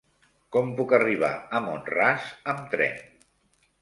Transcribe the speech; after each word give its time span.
Com 0.55 0.71
puc 0.79 0.95
arribar 0.99 1.29
a 1.59 1.63
Mont-ras 1.67 2.27
amb 2.55 2.65
tren? 2.73 2.97